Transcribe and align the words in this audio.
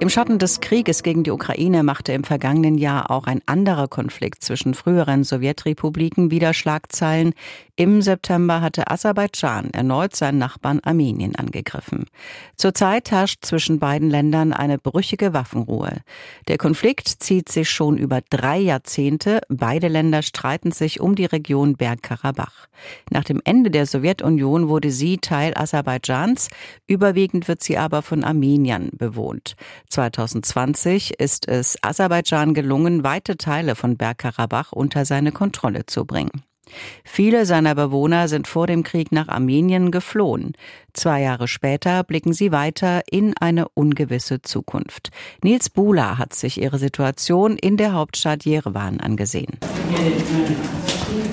Im 0.00 0.08
Schatten 0.08 0.38
des 0.38 0.60
Krieges 0.60 1.02
gegen 1.02 1.24
die 1.24 1.32
Ukraine 1.32 1.82
machte 1.82 2.12
im 2.12 2.22
vergangenen 2.22 2.78
Jahr 2.78 3.10
auch 3.10 3.26
ein 3.26 3.40
anderer 3.46 3.88
Konflikt 3.88 4.44
zwischen 4.44 4.74
früheren 4.74 5.24
Sowjetrepubliken 5.24 6.30
wieder 6.30 6.54
Schlagzeilen. 6.54 7.34
Im 7.74 8.00
September 8.00 8.60
hatte 8.60 8.88
Aserbaidschan 8.90 9.70
erneut 9.70 10.14
seinen 10.14 10.38
Nachbarn 10.38 10.78
Armenien 10.80 11.34
angegriffen. 11.34 12.06
Zurzeit 12.56 13.10
herrscht 13.10 13.44
zwischen 13.44 13.80
beiden 13.80 14.08
Ländern 14.08 14.52
eine 14.52 14.78
brüchige 14.78 15.32
Waffenruhe. 15.32 15.98
Der 16.46 16.58
Konflikt 16.58 17.08
zieht 17.08 17.48
sich 17.48 17.68
schon 17.68 17.98
über 17.98 18.20
drei 18.30 18.58
Jahrzehnte. 18.58 19.40
Beide 19.48 19.88
Länder 19.88 20.22
streiten 20.22 20.70
sich 20.70 21.00
um 21.00 21.16
die 21.16 21.24
Region 21.24 21.76
Bergkarabach. 21.76 22.68
Nach 23.10 23.24
dem 23.24 23.40
Ende 23.44 23.70
der 23.70 23.86
Sowjetunion 23.86 24.68
wurde 24.68 24.92
sie 24.92 25.18
Teil 25.18 25.54
Aserbaidschans. 25.56 26.50
Überwiegend 26.86 27.48
wird 27.48 27.64
sie 27.64 27.78
aber 27.78 28.02
von 28.02 28.22
Armeniern 28.22 28.90
bewohnt. 28.92 29.56
2020 29.88 31.18
ist 31.18 31.48
es 31.48 31.76
Aserbaidschan 31.82 32.54
gelungen, 32.54 33.04
weite 33.04 33.36
Teile 33.36 33.74
von 33.74 33.96
Bergkarabach 33.96 34.72
unter 34.72 35.04
seine 35.04 35.32
Kontrolle 35.32 35.86
zu 35.86 36.04
bringen. 36.04 36.42
Viele 37.04 37.46
seiner 37.46 37.74
Bewohner 37.74 38.28
sind 38.28 38.46
vor 38.46 38.66
dem 38.66 38.82
Krieg 38.82 39.12
nach 39.12 39.28
Armenien 39.28 39.90
geflohen. 39.90 40.52
Zwei 40.92 41.22
Jahre 41.22 41.48
später 41.48 42.04
blicken 42.04 42.32
sie 42.32 42.52
weiter 42.52 43.02
in 43.10 43.36
eine 43.38 43.68
ungewisse 43.68 44.42
Zukunft. 44.42 45.10
Nils 45.42 45.70
Bula 45.70 46.18
hat 46.18 46.34
sich 46.34 46.60
ihre 46.60 46.78
Situation 46.78 47.56
in 47.56 47.76
der 47.76 47.92
Hauptstadt 47.92 48.44
Jerewan 48.44 49.00
angesehen. 49.00 49.58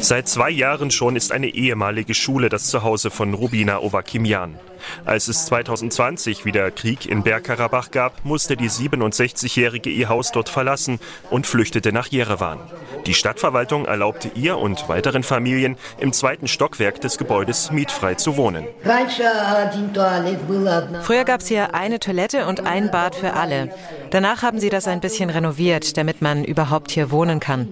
Seit 0.00 0.28
zwei 0.28 0.50
Jahren 0.50 0.90
schon 0.90 1.16
ist 1.16 1.30
eine 1.30 1.48
ehemalige 1.48 2.14
Schule 2.14 2.48
das 2.48 2.66
Zuhause 2.66 3.10
von 3.10 3.34
Rubina 3.34 3.80
Ovakimian. 3.80 4.56
Als 5.04 5.28
es 5.28 5.46
2020 5.46 6.44
wieder 6.44 6.70
Krieg 6.70 7.06
in 7.06 7.22
Bergkarabach 7.22 7.90
gab, 7.90 8.24
musste 8.24 8.56
die 8.56 8.70
67-Jährige 8.70 9.90
ihr 9.90 10.08
Haus 10.08 10.32
dort 10.32 10.48
verlassen 10.48 10.98
und 11.30 11.46
flüchtete 11.46 11.92
nach 11.92 12.06
Jerewan. 12.08 12.58
Die 13.06 13.14
Stadtverwaltung 13.14 13.86
erlaubte 13.86 14.30
ihr 14.34 14.58
und 14.58 14.88
weiteren 14.88 15.22
Familien 15.22 15.76
im 15.98 16.12
zweiten 16.12 16.48
Stockwerk 16.48 17.00
des 17.00 17.18
Gebäudes 17.18 17.70
mietfrei 17.70 18.14
zu 18.14 18.36
wohnen. 18.36 18.66
Früher 21.02 21.24
gab 21.24 21.40
es 21.40 21.48
hier 21.48 21.74
eine 21.74 22.00
Toilette 22.00 22.46
und 22.46 22.66
ein 22.66 22.90
Bad 22.90 23.14
für 23.14 23.34
alle. 23.34 23.70
Danach 24.10 24.42
haben 24.42 24.58
sie 24.58 24.70
das 24.70 24.88
ein 24.88 25.00
bisschen 25.00 25.30
renoviert, 25.30 25.96
damit 25.96 26.20
man 26.20 26.44
überhaupt 26.44 26.90
hier 26.90 27.10
wohnen 27.10 27.40
kann. 27.40 27.68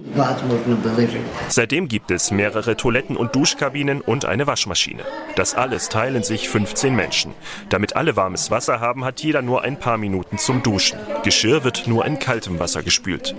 Seitdem 1.49 1.87
gibt 1.87 2.11
es 2.11 2.31
mehrere 2.31 2.77
Toiletten 2.77 3.17
und 3.17 3.35
Duschkabinen 3.35 4.01
und 4.01 4.25
eine 4.25 4.47
Waschmaschine. 4.47 5.03
Das 5.35 5.53
alles 5.53 5.89
teilen 5.89 6.23
sich 6.23 6.49
15 6.49 6.95
Menschen. 6.99 7.33
Damit 7.69 7.95
alle 7.95 8.17
warmes 8.17 8.51
Wasser 8.51 8.81
haben, 8.81 9.05
hat 9.05 9.21
jeder 9.21 9.41
nur 9.41 9.61
ein 9.61 9.79
paar 9.79 9.97
Minuten 9.97 10.37
zum 10.37 10.61
Duschen. 10.63 10.99
Geschirr 11.23 11.63
wird 11.63 11.87
nur 11.87 12.05
in 12.05 12.19
kaltem 12.19 12.59
Wasser 12.59 12.83
gespült. 12.83 13.35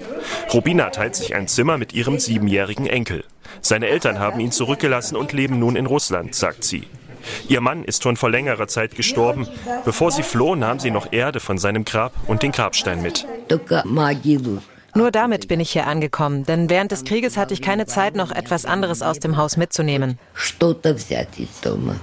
Robina 0.54 0.88
teilt 0.88 1.14
sich 1.14 1.34
ein 1.34 1.46
Zimmer 1.46 1.76
mit 1.76 1.92
ihrem 1.92 2.18
siebenjährigen 2.18 2.86
Enkel. 2.86 3.22
Seine 3.60 3.88
Eltern 3.88 4.18
haben 4.18 4.40
ihn 4.40 4.50
zurückgelassen 4.50 5.14
und 5.14 5.34
leben 5.34 5.58
nun 5.58 5.76
in 5.76 5.84
Russland, 5.84 6.34
sagt 6.34 6.64
sie. 6.64 6.84
Ihr 7.48 7.60
Mann 7.60 7.84
ist 7.84 8.02
schon 8.02 8.16
vor 8.16 8.30
längerer 8.30 8.66
Zeit 8.66 8.94
gestorben. 8.94 9.46
Bevor 9.84 10.10
sie 10.10 10.22
floh, 10.22 10.56
nahm 10.56 10.78
sie 10.78 10.90
noch 10.90 11.12
Erde 11.12 11.38
von 11.38 11.58
seinem 11.58 11.84
Grab 11.84 12.14
und 12.28 12.42
den 12.42 12.52
Grabstein 12.52 13.02
mit. 13.02 13.26
Nur 14.94 15.10
damit 15.10 15.48
bin 15.48 15.60
ich 15.60 15.70
hier 15.70 15.86
angekommen, 15.86 16.44
denn 16.44 16.68
während 16.68 16.92
des 16.92 17.04
Krieges 17.04 17.36
hatte 17.36 17.54
ich 17.54 17.62
keine 17.62 17.86
Zeit, 17.86 18.16
noch 18.16 18.32
etwas 18.32 18.64
anderes 18.64 19.02
aus 19.02 19.18
dem 19.20 19.36
Haus 19.36 19.56
mitzunehmen. 19.56 20.18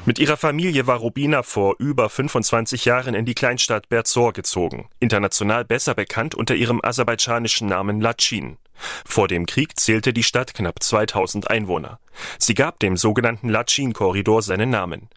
Mit 0.06 0.20
ihrer 0.20 0.38
Familie 0.38 0.88
war 0.88 0.98
Rubina 0.98 1.44
vor 1.44 1.76
über 1.80 2.10
25 2.10 2.86
Jahren 2.86 3.14
in 3.14 3.26
die 3.26 3.34
Kleinstadt 3.34 3.90
Berzor 3.90 4.34
gezogen, 4.34 4.88
international 5.00 5.66
besser 5.66 5.96
bekannt 5.96 6.36
unter 6.36 6.56
ihrem 6.56 6.80
aserbaidschanischen 6.84 7.68
Namen 7.68 8.02
Lachin. 8.02 8.58
Vor 9.06 9.28
dem 9.28 9.46
Krieg 9.46 9.80
zählte 9.80 10.14
die 10.14 10.24
Stadt 10.24 10.54
knapp 10.54 10.82
2000 10.82 11.50
Einwohner. 11.50 12.00
Sie 12.40 12.54
gab 12.54 12.80
dem 12.80 12.98
sogenannten 12.98 13.50
Lachin-Korridor 13.50 14.42
seinen 14.42 14.70
Namen. 14.70 15.10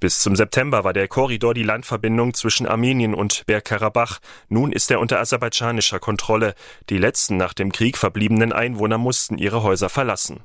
Bis 0.00 0.20
zum 0.20 0.36
September 0.36 0.84
war 0.84 0.92
der 0.92 1.08
Korridor 1.08 1.54
die 1.54 1.62
Landverbindung 1.62 2.34
zwischen 2.34 2.66
Armenien 2.66 3.14
und 3.14 3.44
Bergkarabach. 3.46 4.20
Nun 4.48 4.72
ist 4.72 4.90
er 4.90 5.00
unter 5.00 5.20
aserbaidschanischer 5.20 5.98
Kontrolle. 5.98 6.54
Die 6.90 6.98
letzten 6.98 7.36
nach 7.36 7.54
dem 7.54 7.72
Krieg 7.72 7.98
verbliebenen 7.98 8.52
Einwohner 8.52 8.98
mussten 8.98 9.38
ihre 9.38 9.62
Häuser 9.62 9.88
verlassen. 9.88 10.40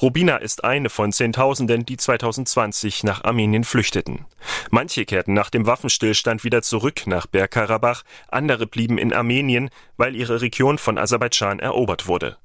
Rubina 0.00 0.36
ist 0.36 0.64
eine 0.64 0.90
von 0.90 1.12
Zehntausenden, 1.12 1.86
die 1.86 1.96
2020 1.96 3.04
nach 3.04 3.24
Armenien 3.24 3.64
flüchteten. 3.64 4.26
Manche 4.70 5.04
kehrten 5.04 5.34
nach 5.34 5.50
dem 5.50 5.66
Waffenstillstand 5.66 6.44
wieder 6.44 6.62
zurück 6.62 7.06
nach 7.06 7.26
Bergkarabach, 7.26 8.02
andere 8.28 8.66
blieben 8.66 8.98
in 8.98 9.12
Armenien, 9.12 9.70
weil 9.96 10.16
ihre 10.16 10.40
Region 10.40 10.78
von 10.78 10.98
Aserbaidschan 10.98 11.58
erobert 11.58 12.06
wurde. 12.06 12.36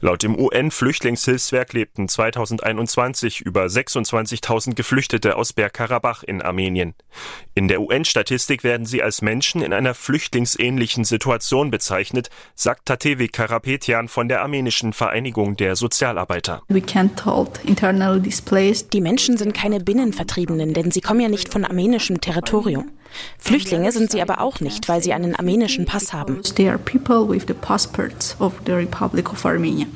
Laut 0.00 0.22
dem 0.22 0.38
UN-Flüchtlingshilfswerk 0.38 1.72
lebten 1.72 2.08
2021 2.08 3.40
über 3.40 3.64
26.000 3.64 4.74
Geflüchtete 4.74 5.36
aus 5.36 5.52
Bergkarabach 5.52 6.22
in 6.22 6.42
Armenien. 6.42 6.94
In 7.54 7.68
der 7.68 7.80
UN-Statistik 7.80 8.64
werden 8.64 8.86
sie 8.86 9.02
als 9.02 9.22
Menschen 9.22 9.62
in 9.62 9.72
einer 9.72 9.94
flüchtlingsähnlichen 9.94 11.04
Situation 11.04 11.70
bezeichnet, 11.70 12.30
sagt 12.54 12.86
Tatevi 12.86 13.28
Karapetian 13.28 14.08
von 14.08 14.28
der 14.28 14.42
armenischen 14.42 14.92
Vereinigung 14.92 15.56
der 15.56 15.76
Sozialarbeiter. 15.76 16.62
Die 18.92 19.00
Menschen 19.00 19.36
sind 19.36 19.54
keine 19.54 19.80
Binnenvertriebenen, 19.80 20.74
denn 20.74 20.90
sie 20.90 21.00
kommen 21.00 21.20
ja 21.20 21.28
nicht 21.28 21.52
von 21.52 21.64
armenischem 21.64 22.20
Territorium. 22.20 22.90
Flüchtlinge 23.38 23.92
sind 23.92 24.10
sie 24.10 24.22
aber 24.22 24.40
auch 24.40 24.60
nicht, 24.60 24.88
weil 24.88 25.02
sie 25.02 25.12
einen 25.12 25.34
armenischen 25.34 25.84
Pass 25.84 26.12
haben. 26.12 26.40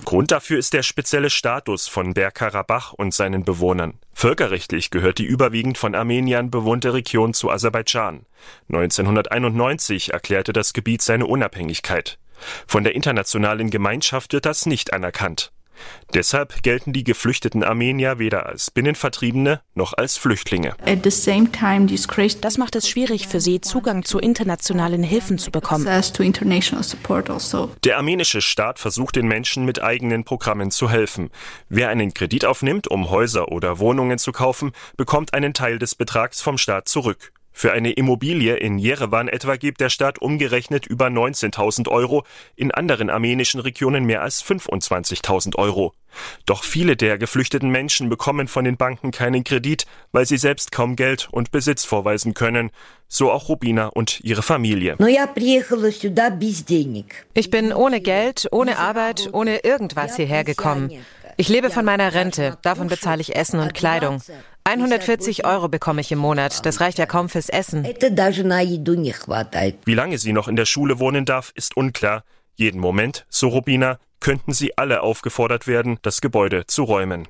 Grund 0.04 0.30
dafür 0.30 0.58
ist 0.58 0.72
der 0.72 0.82
spezielle 0.82 1.30
Status 1.30 1.88
von 1.88 2.14
Bergkarabach 2.14 2.92
und 2.92 3.14
seinen 3.14 3.44
Bewohnern. 3.44 3.94
Völkerrechtlich 4.12 4.90
gehört 4.90 5.18
die 5.18 5.26
überwiegend 5.26 5.78
von 5.78 5.94
Armeniern 5.94 6.50
bewohnte 6.50 6.92
Region 6.92 7.34
zu 7.34 7.50
Aserbaidschan. 7.50 8.26
1991 8.68 10.12
erklärte 10.12 10.52
das 10.52 10.72
Gebiet 10.72 11.02
seine 11.02 11.26
Unabhängigkeit. 11.26 12.18
Von 12.66 12.84
der 12.84 12.94
internationalen 12.94 13.70
Gemeinschaft 13.70 14.32
wird 14.32 14.46
das 14.46 14.66
nicht 14.66 14.92
anerkannt. 14.92 15.52
Deshalb 16.14 16.62
gelten 16.62 16.92
die 16.92 17.04
geflüchteten 17.04 17.62
Armenier 17.62 18.18
weder 18.18 18.46
als 18.46 18.70
Binnenvertriebene 18.70 19.60
noch 19.74 19.92
als 19.92 20.16
Flüchtlinge. 20.16 20.74
Das 22.40 22.58
macht 22.58 22.76
es 22.76 22.88
schwierig 22.88 23.28
für 23.28 23.40
sie, 23.40 23.60
Zugang 23.60 24.04
zu 24.04 24.18
internationalen 24.18 25.02
Hilfen 25.02 25.38
zu 25.38 25.50
bekommen. 25.50 25.86
Also. 25.88 27.70
Der 27.84 27.96
armenische 27.96 28.40
Staat 28.40 28.78
versucht 28.78 29.16
den 29.16 29.26
Menschen 29.26 29.64
mit 29.64 29.82
eigenen 29.82 30.24
Programmen 30.24 30.70
zu 30.70 30.90
helfen. 30.90 31.30
Wer 31.68 31.88
einen 31.88 32.14
Kredit 32.14 32.44
aufnimmt, 32.44 32.88
um 32.88 33.10
Häuser 33.10 33.48
oder 33.52 33.78
Wohnungen 33.78 34.18
zu 34.18 34.32
kaufen, 34.32 34.72
bekommt 34.96 35.34
einen 35.34 35.54
Teil 35.54 35.78
des 35.78 35.94
Betrags 35.94 36.40
vom 36.40 36.58
Staat 36.58 36.88
zurück. 36.88 37.32
Für 37.58 37.72
eine 37.72 37.90
Immobilie 37.90 38.54
in 38.54 38.78
Jerewan 38.78 39.26
etwa 39.26 39.56
gibt 39.56 39.80
der 39.80 39.90
Staat 39.90 40.20
umgerechnet 40.20 40.86
über 40.86 41.08
19.000 41.08 41.88
Euro, 41.88 42.22
in 42.54 42.70
anderen 42.70 43.10
armenischen 43.10 43.58
Regionen 43.58 44.04
mehr 44.04 44.22
als 44.22 44.44
25.000 44.44 45.56
Euro. 45.56 45.92
Doch 46.46 46.62
viele 46.62 46.96
der 46.96 47.18
geflüchteten 47.18 47.68
Menschen 47.68 48.08
bekommen 48.08 48.46
von 48.46 48.64
den 48.64 48.76
Banken 48.76 49.10
keinen 49.10 49.42
Kredit, 49.42 49.86
weil 50.12 50.24
sie 50.24 50.36
selbst 50.36 50.70
kaum 50.70 50.94
Geld 50.94 51.30
und 51.32 51.50
Besitz 51.50 51.84
vorweisen 51.84 52.32
können. 52.32 52.70
So 53.08 53.32
auch 53.32 53.48
Rubina 53.48 53.88
und 53.88 54.20
ihre 54.20 54.42
Familie. 54.42 54.94
Ich 57.34 57.50
bin 57.50 57.72
ohne 57.72 58.00
Geld, 58.00 58.48
ohne 58.52 58.78
Arbeit, 58.78 59.30
ohne 59.32 59.64
irgendwas 59.64 60.14
hierher 60.14 60.44
gekommen. 60.44 60.92
Ich 61.36 61.48
lebe 61.48 61.70
von 61.70 61.84
meiner 61.84 62.14
Rente, 62.14 62.56
davon 62.62 62.86
bezahle 62.88 63.20
ich 63.20 63.34
Essen 63.34 63.60
und 63.60 63.72
Kleidung. 63.74 64.20
140 64.68 65.46
Euro 65.46 65.68
bekomme 65.68 66.02
ich 66.02 66.12
im 66.12 66.18
Monat, 66.18 66.66
das 66.66 66.82
reicht 66.82 66.98
ja 66.98 67.06
kaum 67.06 67.30
fürs 67.30 67.48
Essen. 67.48 67.86
Wie 67.86 69.94
lange 69.94 70.18
sie 70.18 70.34
noch 70.34 70.48
in 70.48 70.56
der 70.56 70.66
Schule 70.66 70.98
wohnen 70.98 71.24
darf, 71.24 71.52
ist 71.54 71.74
unklar. 71.76 72.24
Jeden 72.54 72.78
Moment, 72.78 73.24
so 73.30 73.48
Rubina, 73.48 73.98
könnten 74.20 74.52
sie 74.52 74.76
alle 74.76 75.02
aufgefordert 75.02 75.66
werden, 75.66 75.98
das 76.02 76.20
Gebäude 76.20 76.66
zu 76.66 76.82
räumen. 76.82 77.28